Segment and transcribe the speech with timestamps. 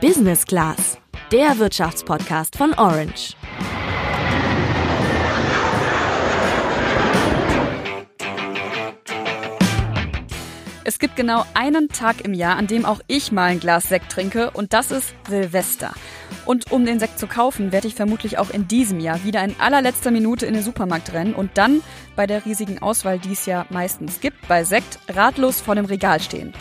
[0.00, 0.96] Business Class,
[1.30, 3.36] der Wirtschaftspodcast von Orange.
[10.84, 14.10] Es gibt genau einen Tag im Jahr, an dem auch ich mal ein Glas Sekt
[14.10, 15.92] trinke und das ist Silvester.
[16.46, 19.54] Und um den Sekt zu kaufen, werde ich vermutlich auch in diesem Jahr wieder in
[19.60, 21.82] allerletzter Minute in den Supermarkt rennen und dann
[22.16, 26.20] bei der riesigen Auswahl, die es ja meistens gibt, bei Sekt ratlos vor dem Regal
[26.20, 26.54] stehen.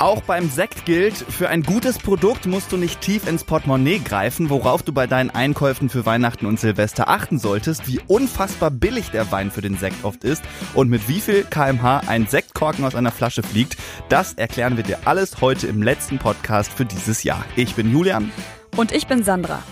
[0.00, 4.48] Auch beim Sekt gilt, für ein gutes Produkt musst du nicht tief ins Portemonnaie greifen,
[4.48, 9.30] worauf du bei deinen Einkäufen für Weihnachten und Silvester achten solltest, wie unfassbar billig der
[9.30, 10.42] Wein für den Sekt oft ist
[10.72, 13.76] und mit wie viel kmh ein Sektkorken aus einer Flasche fliegt.
[14.08, 17.44] Das erklären wir dir alles heute im letzten Podcast für dieses Jahr.
[17.54, 18.32] Ich bin Julian.
[18.78, 19.62] Und ich bin Sandra.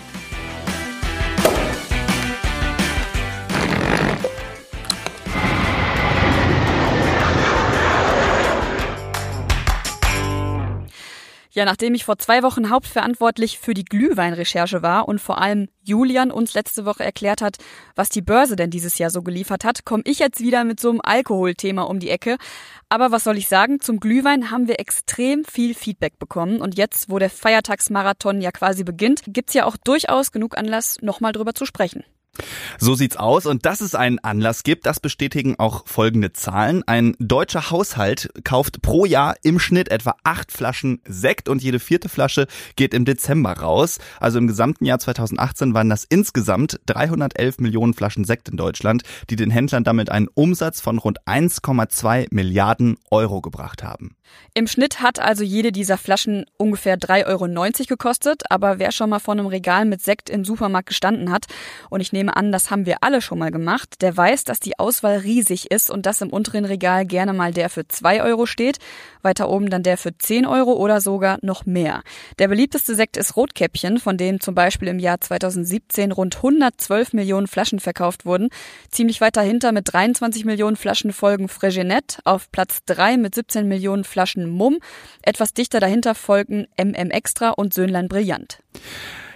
[11.59, 16.31] Ja, nachdem ich vor zwei Wochen hauptverantwortlich für die Glühweinrecherche war und vor allem Julian
[16.31, 17.57] uns letzte Woche erklärt hat,
[17.97, 20.89] was die Börse denn dieses Jahr so geliefert hat, komme ich jetzt wieder mit so
[20.89, 22.37] einem Alkoholthema um die Ecke.
[22.87, 23.81] Aber was soll ich sagen?
[23.81, 26.61] Zum Glühwein haben wir extrem viel Feedback bekommen.
[26.61, 31.33] Und jetzt, wo der Feiertagsmarathon ja quasi beginnt, gibt's ja auch durchaus genug Anlass, nochmal
[31.33, 32.05] drüber zu sprechen.
[32.79, 36.83] So sieht's aus und dass es einen Anlass gibt, das bestätigen auch folgende Zahlen.
[36.87, 42.07] Ein deutscher Haushalt kauft pro Jahr im Schnitt etwa acht Flaschen Sekt und jede vierte
[42.07, 43.99] Flasche geht im Dezember raus.
[44.19, 49.35] Also im gesamten Jahr 2018 waren das insgesamt 311 Millionen Flaschen Sekt in Deutschland, die
[49.35, 54.15] den Händlern damit einen Umsatz von rund 1,2 Milliarden Euro gebracht haben.
[54.53, 57.47] Im Schnitt hat also jede dieser Flaschen ungefähr 3,90 Euro
[57.87, 61.45] gekostet, aber wer schon mal vor einem Regal mit Sekt im Supermarkt gestanden hat,
[61.89, 64.59] und ich nehme nehme an, das haben wir alle schon mal gemacht, der weiß, dass
[64.59, 68.45] die Auswahl riesig ist und dass im unteren Regal gerne mal der für zwei Euro
[68.45, 68.77] steht,
[69.21, 72.01] weiter oben dann der für zehn Euro oder sogar noch mehr.
[72.37, 77.47] Der beliebteste Sekt ist Rotkäppchen, von dem zum Beispiel im Jahr 2017 rund 112 Millionen
[77.47, 78.49] Flaschen verkauft wurden.
[78.91, 84.03] Ziemlich weit dahinter mit 23 Millionen Flaschen folgen Fregenet, auf Platz 3 mit 17 Millionen
[84.03, 84.79] Flaschen Mumm.
[85.21, 88.59] Etwas dichter dahinter folgen MM Extra und Söhnlein Brillant.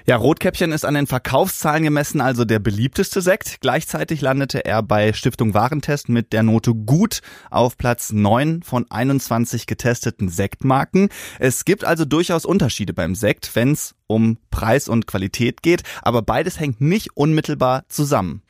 [0.05, 3.61] Ja, Rotkäppchen ist an den Verkaufszahlen gemessen also der beliebteste Sekt.
[3.61, 9.65] Gleichzeitig landete er bei Stiftung Warentest mit der Note gut auf Platz 9 von 21
[9.65, 11.07] getesteten Sektmarken.
[11.39, 16.21] Es gibt also durchaus Unterschiede beim Sekt, wenn es um Preis und Qualität geht, aber
[16.21, 18.43] beides hängt nicht unmittelbar zusammen.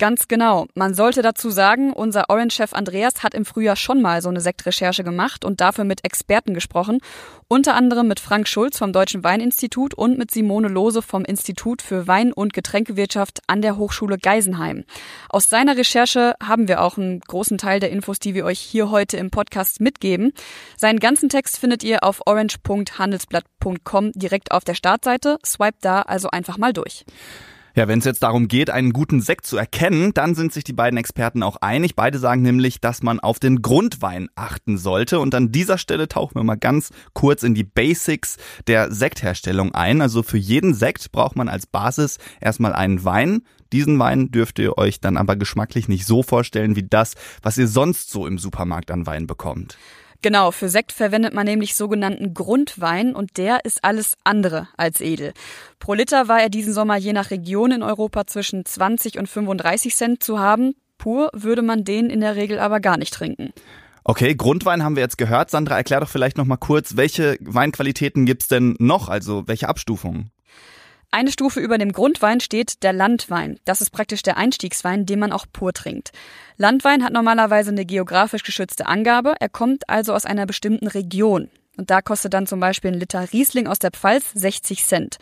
[0.00, 0.66] Ganz genau.
[0.74, 5.04] Man sollte dazu sagen, unser Orange-Chef Andreas hat im Frühjahr schon mal so eine Sektrecherche
[5.04, 7.00] gemacht und dafür mit Experten gesprochen.
[7.48, 12.06] Unter anderem mit Frank Schulz vom Deutschen Weininstitut und mit Simone Lose vom Institut für
[12.06, 14.84] Wein- und Getränkewirtschaft an der Hochschule Geisenheim.
[15.28, 18.90] Aus seiner Recherche haben wir auch einen großen Teil der Infos, die wir euch hier
[18.90, 20.32] heute im Podcast mitgeben.
[20.78, 25.36] Seinen ganzen Text findet ihr auf orange.handelsblatt.com direkt auf der Startseite.
[25.44, 27.04] Swipe da also einfach mal durch.
[27.74, 30.72] Ja, wenn es jetzt darum geht, einen guten Sekt zu erkennen, dann sind sich die
[30.72, 31.94] beiden Experten auch einig.
[31.94, 35.20] Beide sagen nämlich, dass man auf den Grundwein achten sollte.
[35.20, 38.36] Und an dieser Stelle tauchen wir mal ganz kurz in die Basics
[38.66, 40.00] der Sektherstellung ein.
[40.00, 43.42] Also für jeden Sekt braucht man als Basis erstmal einen Wein.
[43.72, 47.68] Diesen Wein dürft ihr euch dann aber geschmacklich nicht so vorstellen wie das, was ihr
[47.68, 49.78] sonst so im Supermarkt an Wein bekommt.
[50.22, 55.32] Genau, für Sekt verwendet man nämlich sogenannten Grundwein und der ist alles andere als edel.
[55.78, 59.96] Pro Liter war er diesen Sommer je nach Region in Europa zwischen 20 und 35
[59.96, 60.74] Cent zu haben.
[60.98, 63.54] Pur würde man den in der Regel aber gar nicht trinken.
[64.04, 65.50] Okay, Grundwein haben wir jetzt gehört.
[65.50, 70.30] Sandra, erklär doch vielleicht noch mal kurz, welche Weinqualitäten gibt's denn noch, also welche Abstufungen?
[71.12, 73.58] Eine Stufe über dem Grundwein steht der Landwein.
[73.64, 76.12] Das ist praktisch der Einstiegswein, den man auch pur trinkt.
[76.56, 79.34] Landwein hat normalerweise eine geografisch geschützte Angabe.
[79.40, 81.50] Er kommt also aus einer bestimmten Region.
[81.76, 85.16] Und da kostet dann zum Beispiel ein Liter Riesling aus der Pfalz 60 Cent.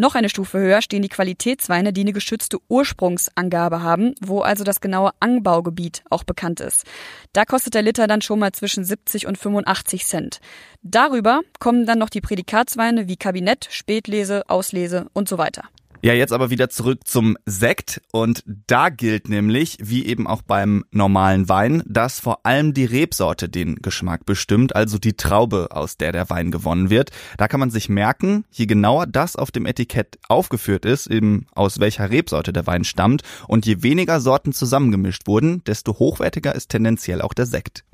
[0.00, 4.80] Noch eine Stufe höher stehen die Qualitätsweine, die eine geschützte Ursprungsangabe haben, wo also das
[4.80, 6.86] genaue Anbaugebiet auch bekannt ist.
[7.34, 10.40] Da kostet der Liter dann schon mal zwischen 70 und 85 Cent.
[10.80, 15.64] Darüber kommen dann noch die Prädikatsweine wie Kabinett, Spätlese, Auslese und so weiter.
[16.02, 20.82] Ja, jetzt aber wieder zurück zum Sekt und da gilt nämlich, wie eben auch beim
[20.90, 26.12] normalen Wein, dass vor allem die Rebsorte den Geschmack bestimmt, also die Traube, aus der
[26.12, 27.10] der Wein gewonnen wird.
[27.36, 31.80] Da kann man sich merken, je genauer das auf dem Etikett aufgeführt ist, eben aus
[31.80, 37.20] welcher Rebsorte der Wein stammt und je weniger Sorten zusammengemischt wurden, desto hochwertiger ist tendenziell
[37.20, 37.84] auch der Sekt.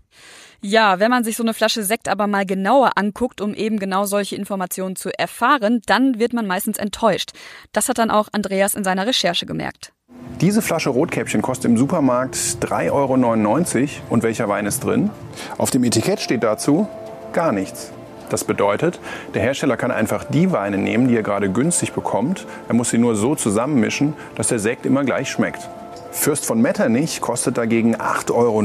[0.60, 4.04] Ja, wenn man sich so eine Flasche Sekt aber mal genauer anguckt, um eben genau
[4.04, 7.32] solche Informationen zu erfahren, dann wird man meistens enttäuscht.
[7.72, 9.92] Das hat dann auch Andreas in seiner Recherche gemerkt.
[10.40, 13.88] Diese Flasche Rotkäppchen kostet im Supermarkt 3,99 Euro.
[14.10, 15.10] Und welcher Wein ist drin?
[15.56, 16.88] Auf dem Etikett steht dazu
[17.32, 17.92] gar nichts.
[18.28, 18.98] Das bedeutet,
[19.34, 22.46] der Hersteller kann einfach die Weine nehmen, die er gerade günstig bekommt.
[22.68, 25.68] Er muss sie nur so zusammenmischen, dass der Sekt immer gleich schmeckt.
[26.16, 28.58] Fürst von Metternich kostet dagegen 8,99 Euro.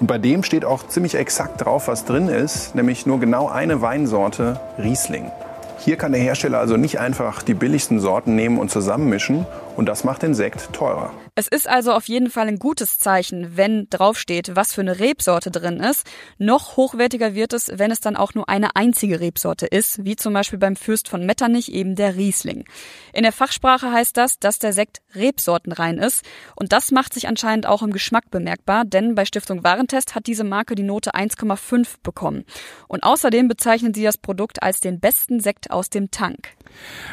[0.00, 3.80] Und bei dem steht auch ziemlich exakt drauf, was drin ist, nämlich nur genau eine
[3.80, 5.30] Weinsorte Riesling.
[5.78, 9.46] Hier kann der Hersteller also nicht einfach die billigsten Sorten nehmen und zusammenmischen
[9.80, 11.10] und das macht den Sekt teurer.
[11.36, 15.50] Es ist also auf jeden Fall ein gutes Zeichen, wenn draufsteht, was für eine Rebsorte
[15.50, 16.06] drin ist.
[16.36, 20.34] Noch hochwertiger wird es, wenn es dann auch nur eine einzige Rebsorte ist, wie zum
[20.34, 22.66] Beispiel beim Fürst von Metternich eben der Riesling.
[23.14, 26.26] In der Fachsprache heißt das, dass der Sekt rebsortenrein ist.
[26.56, 30.44] Und das macht sich anscheinend auch im Geschmack bemerkbar, denn bei Stiftung Warentest hat diese
[30.44, 32.44] Marke die Note 1,5 bekommen.
[32.86, 36.50] Und außerdem bezeichnen sie das Produkt als den besten Sekt aus dem Tank.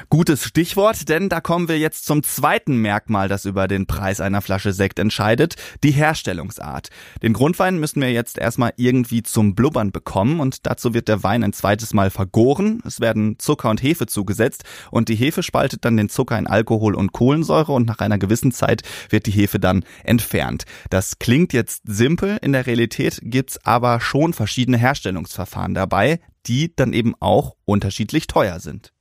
[0.09, 4.41] Gutes Stichwort, denn da kommen wir jetzt zum zweiten Merkmal, das über den Preis einer
[4.41, 6.89] Flasche Sekt entscheidet, die Herstellungsart.
[7.21, 11.43] Den Grundwein müssen wir jetzt erstmal irgendwie zum Blubbern bekommen und dazu wird der Wein
[11.43, 12.81] ein zweites Mal vergoren.
[12.85, 16.95] Es werden Zucker und Hefe zugesetzt und die Hefe spaltet dann den Zucker in Alkohol
[16.95, 20.65] und Kohlensäure und nach einer gewissen Zeit wird die Hefe dann entfernt.
[20.89, 26.93] Das klingt jetzt simpel, in der Realität gibt's aber schon verschiedene Herstellungsverfahren dabei, die dann
[26.93, 28.93] eben auch unterschiedlich teuer sind.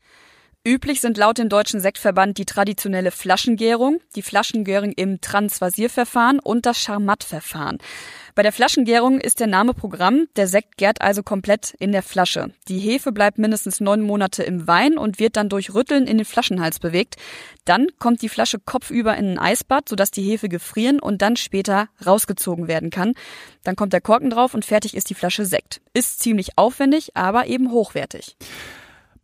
[0.66, 6.82] Üblich sind laut dem Deutschen Sektverband die traditionelle Flaschengärung, die Flaschengärung im Transvasierverfahren und das
[6.82, 7.78] Charmat-Verfahren.
[8.34, 10.26] Bei der Flaschengärung ist der Name Programm.
[10.34, 12.50] Der Sekt gärt also komplett in der Flasche.
[12.66, 16.26] Die Hefe bleibt mindestens neun Monate im Wein und wird dann durch Rütteln in den
[16.26, 17.14] Flaschenhals bewegt.
[17.64, 21.86] Dann kommt die Flasche kopfüber in ein Eisbad, sodass die Hefe gefrieren und dann später
[22.04, 23.12] rausgezogen werden kann.
[23.62, 25.80] Dann kommt der Korken drauf und fertig ist die Flasche Sekt.
[25.94, 28.34] Ist ziemlich aufwendig, aber eben hochwertig.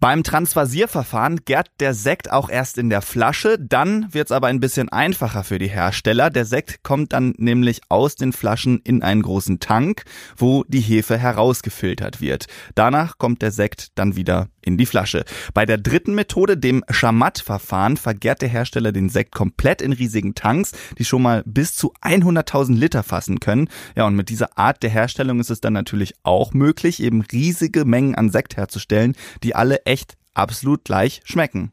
[0.03, 4.89] Beim Transvasierverfahren gärt der Sekt auch erst in der Flasche, dann wird's aber ein bisschen
[4.89, 6.29] einfacher für die Hersteller.
[6.29, 10.03] Der Sekt kommt dann nämlich aus den Flaschen in einen großen Tank,
[10.37, 12.47] wo die Hefe herausgefiltert wird.
[12.75, 15.25] Danach kommt der Sekt dann wieder in die Flasche.
[15.55, 20.73] Bei der dritten Methode, dem Chamat-Verfahren, vergärt der Hersteller den Sekt komplett in riesigen Tanks,
[20.99, 23.69] die schon mal bis zu 100.000 Liter fassen können.
[23.97, 27.85] Ja, und mit dieser Art der Herstellung ist es dann natürlich auch möglich, eben riesige
[27.85, 31.73] Mengen an Sekt herzustellen, die alle echt absolut gleich schmecken.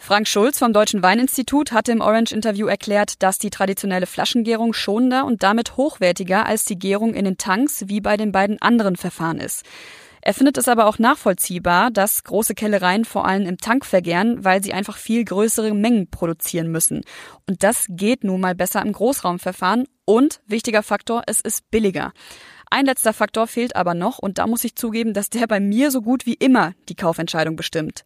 [0.00, 5.42] Frank Schulz vom Deutschen Weininstitut hatte im Orange-Interview erklärt, dass die traditionelle Flaschengärung schonender und
[5.42, 9.64] damit hochwertiger als die Gärung in den Tanks wie bei den beiden anderen Verfahren ist.
[10.22, 14.62] Er findet es aber auch nachvollziehbar, dass große Kellereien vor allem im Tank vergären, weil
[14.62, 17.02] sie einfach viel größere Mengen produzieren müssen.
[17.46, 22.12] Und das geht nun mal besser im Großraumverfahren und, wichtiger Faktor, es ist billiger.
[22.70, 25.90] Ein letzter Faktor fehlt aber noch und da muss ich zugeben, dass der bei mir
[25.90, 28.04] so gut wie immer die Kaufentscheidung bestimmt.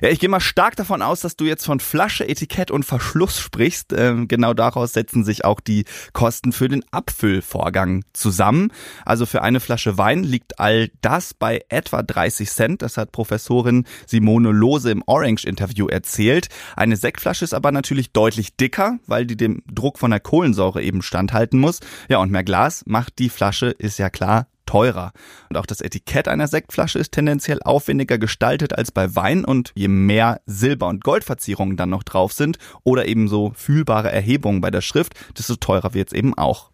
[0.00, 3.40] Ja, ich gehe mal stark davon aus, dass du jetzt von Flasche, Etikett und Verschluss
[3.40, 3.92] sprichst.
[3.92, 8.72] Ähm, genau daraus setzen sich auch die Kosten für den Abfüllvorgang zusammen.
[9.04, 12.82] Also für eine Flasche Wein liegt all das bei etwa 30 Cent.
[12.82, 16.48] Das hat Professorin Simone Lose im Orange-Interview erzählt.
[16.76, 21.02] Eine Sektflasche ist aber natürlich deutlich dicker, weil die dem Druck von der Kohlensäure eben
[21.02, 21.80] standhalten muss.
[22.08, 25.12] Ja, und mehr Glas macht die Flasche, ist ja klar, teurer.
[25.48, 29.88] Und auch das Etikett einer Sektflasche ist tendenziell aufwendiger gestaltet als bei Wein und je
[29.88, 34.82] mehr Silber- und Goldverzierungen dann noch drauf sind oder eben so fühlbare Erhebungen bei der
[34.82, 36.70] Schrift, desto teurer wird's eben auch.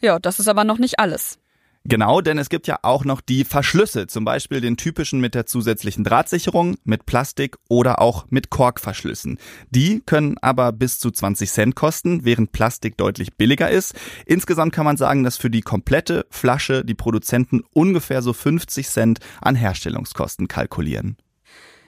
[0.00, 1.39] Ja, das ist aber noch nicht alles.
[1.84, 5.46] Genau, denn es gibt ja auch noch die Verschlüsse, zum Beispiel den typischen mit der
[5.46, 9.38] zusätzlichen Drahtsicherung, mit Plastik oder auch mit Korkverschlüssen.
[9.70, 13.94] Die können aber bis zu 20 Cent kosten, während Plastik deutlich billiger ist.
[14.26, 19.20] Insgesamt kann man sagen, dass für die komplette Flasche die Produzenten ungefähr so 50 Cent
[19.40, 21.16] an Herstellungskosten kalkulieren.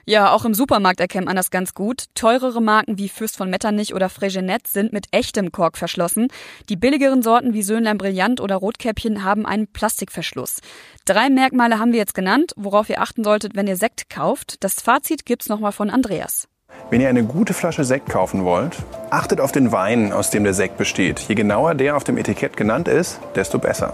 [0.05, 2.05] Ja, auch im Supermarkt erkennt man das ganz gut.
[2.13, 6.27] Teurere Marken wie Fürst von Metternich oder Frégenet sind mit echtem Kork verschlossen.
[6.67, 10.59] Die billigeren Sorten wie Söhnlein Brillant oder Rotkäppchen haben einen Plastikverschluss.
[11.05, 14.61] Drei Merkmale haben wir jetzt genannt, worauf ihr achten solltet, wenn ihr Sekt kauft.
[14.63, 16.49] Das Fazit gibt's nochmal von Andreas.
[16.89, 18.75] Wenn ihr eine gute Flasche Sekt kaufen wollt,
[19.09, 21.19] achtet auf den Wein, aus dem der Sekt besteht.
[21.19, 23.93] Je genauer der auf dem Etikett genannt ist, desto besser.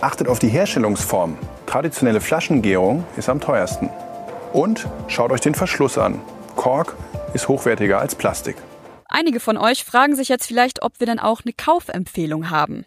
[0.00, 1.38] Achtet auf die Herstellungsform.
[1.66, 3.88] Traditionelle Flaschengärung ist am teuersten.
[4.52, 6.20] Und schaut euch den Verschluss an.
[6.56, 6.96] Kork
[7.34, 8.56] ist hochwertiger als Plastik.
[9.08, 12.84] Einige von euch fragen sich jetzt vielleicht, ob wir denn auch eine Kaufempfehlung haben.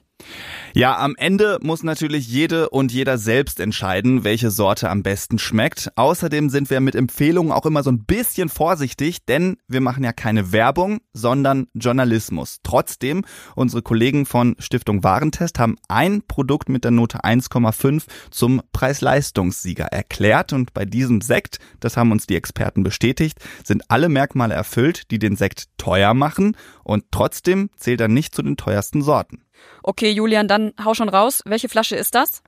[0.73, 5.91] Ja, am Ende muss natürlich jede und jeder selbst entscheiden, welche Sorte am besten schmeckt.
[5.97, 10.13] Außerdem sind wir mit Empfehlungen auch immer so ein bisschen vorsichtig, denn wir machen ja
[10.13, 12.59] keine Werbung, sondern Journalismus.
[12.63, 13.25] Trotzdem,
[13.55, 20.53] unsere Kollegen von Stiftung Warentest haben ein Produkt mit der Note 1,5 zum Preis-Leistungssieger erklärt
[20.53, 25.19] und bei diesem Sekt, das haben uns die Experten bestätigt, sind alle Merkmale erfüllt, die
[25.19, 29.43] den Sekt teuer machen und trotzdem zählt er nicht zu den teuersten Sorten.
[29.83, 31.41] Okay, Julian, dann hau schon raus.
[31.45, 32.43] Welche Flasche ist das?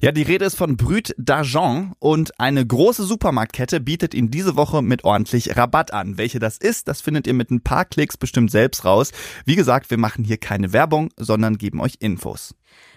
[0.00, 4.80] Ja, die Rede ist von Brüt d'Argent und eine große Supermarktkette bietet Ihnen diese Woche
[4.80, 6.16] mit ordentlich Rabatt an.
[6.16, 9.12] Welche das ist, das findet ihr mit ein paar Klicks bestimmt selbst raus.
[9.44, 12.54] Wie gesagt, wir machen hier keine Werbung, sondern geben euch Infos.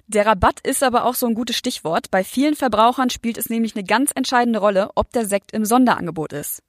[0.07, 2.11] Der Rabatt ist aber auch so ein gutes Stichwort.
[2.11, 6.33] Bei vielen Verbrauchern spielt es nämlich eine ganz entscheidende Rolle, ob der Sekt im Sonderangebot
[6.33, 6.61] ist.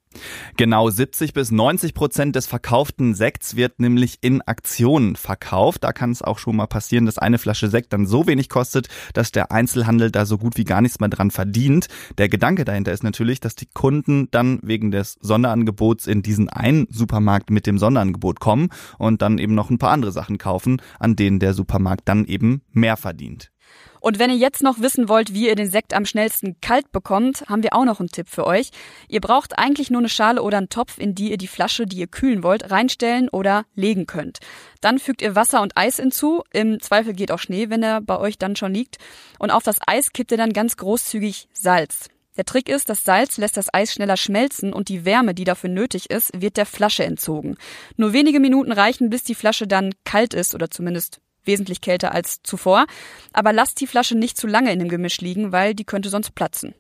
[0.57, 5.85] Genau 70 bis 90 Prozent des verkauften Sekts wird nämlich in Aktionen verkauft.
[5.85, 8.89] Da kann es auch schon mal passieren, dass eine Flasche Sekt dann so wenig kostet,
[9.13, 11.89] dass der Einzelhandel da so gut wie gar nichts mehr dran verdient.
[12.19, 16.87] Der Gedanke dahinter ist natürlich, dass die Kunden dann wegen des Sonderangebots in diesen einen
[16.91, 18.69] Supermarkt mit dem Sonderangebot kommen
[18.99, 22.63] und dann eben noch ein paar andere Sachen kaufen, an denen der Supermarkt dann eben
[22.73, 23.54] mehr verdient.
[24.01, 27.45] Und wenn ihr jetzt noch wissen wollt, wie ihr den Sekt am schnellsten kalt bekommt,
[27.49, 28.69] haben wir auch noch einen Tipp für euch.
[29.09, 31.97] Ihr braucht eigentlich nur eine Schale oder einen Topf, in die ihr die Flasche, die
[31.97, 34.41] ihr kühlen wollt, reinstellen oder legen könnt.
[34.83, 36.43] Dann fügt ihr Wasser und Eis hinzu.
[36.53, 38.99] Im Zweifel geht auch Schnee, wenn er bei euch dann schon liegt.
[39.39, 42.11] Und auf das Eis kippt ihr dann ganz großzügig Salz.
[42.37, 45.71] Der Trick ist, das Salz lässt das Eis schneller schmelzen und die Wärme, die dafür
[45.71, 47.57] nötig ist, wird der Flasche entzogen.
[47.97, 52.43] Nur wenige Minuten reichen, bis die Flasche dann kalt ist oder zumindest wesentlich kälter als
[52.43, 52.87] zuvor.
[53.33, 56.35] Aber lasst die Flasche nicht zu lange in dem Gemisch liegen, weil die könnte sonst
[56.35, 56.75] platzen.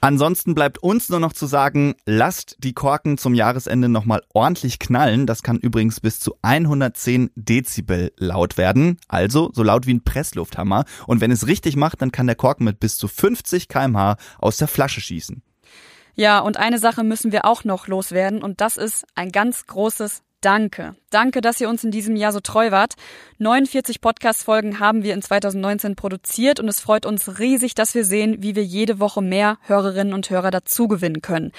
[0.00, 5.26] Ansonsten bleibt uns nur noch zu sagen, lasst die Korken zum Jahresende nochmal ordentlich knallen.
[5.26, 8.98] Das kann übrigens bis zu 110 Dezibel laut werden.
[9.08, 10.84] Also so laut wie ein Presslufthammer.
[11.06, 14.56] Und wenn es richtig macht, dann kann der Korken mit bis zu 50 kmh aus
[14.58, 15.42] der Flasche schießen.
[16.18, 20.22] Ja, und eine Sache müssen wir auch noch loswerden und das ist ein ganz großes
[20.46, 20.94] Danke.
[21.10, 22.94] Danke, dass ihr uns in diesem Jahr so treu wart.
[23.38, 28.36] 49 Podcast-Folgen haben wir in 2019 produziert und es freut uns riesig, dass wir sehen,
[28.44, 31.50] wie wir jede Woche mehr Hörerinnen und Hörer dazugewinnen können.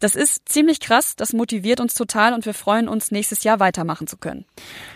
[0.00, 4.06] Das ist ziemlich krass, das motiviert uns total und wir freuen uns, nächstes Jahr weitermachen
[4.06, 4.46] zu können.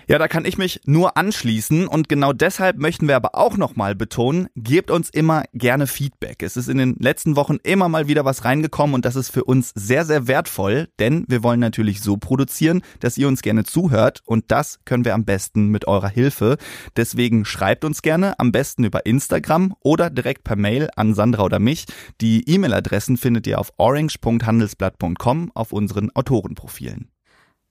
[0.08, 3.94] Ja, da kann ich mich nur anschließen und genau deshalb möchten wir aber auch nochmal
[3.94, 6.42] betonen, gebt uns immer gerne Feedback.
[6.42, 9.44] Es ist in den letzten Wochen immer mal wieder was reingekommen und das ist für
[9.44, 14.22] uns sehr, sehr wertvoll, denn wir wollen natürlich so produzieren, dass ihr uns gerne zuhört
[14.24, 16.56] und das können wir am besten mit eurer Hilfe.
[16.96, 21.58] Deswegen schreibt uns gerne, am besten über Instagram oder direkt per Mail an Sandra oder
[21.58, 21.84] mich.
[22.22, 27.10] Die E-Mail-Adressen findet ihr auf orange.handelsblatt Handelsblatt.com auf unseren Autorenprofilen.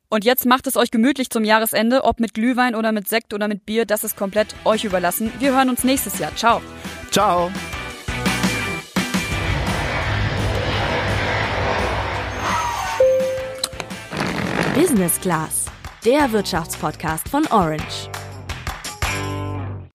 [0.09, 3.47] Und jetzt macht es euch gemütlich zum Jahresende, ob mit Glühwein oder mit Sekt oder
[3.47, 5.31] mit Bier, das ist komplett euch überlassen.
[5.39, 6.35] Wir hören uns nächstes Jahr.
[6.35, 6.61] Ciao.
[7.09, 7.51] Ciao.
[14.75, 15.65] Business Class,
[16.05, 18.09] der Wirtschaftspodcast von Orange.